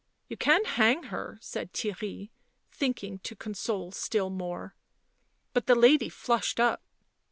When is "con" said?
3.35-3.53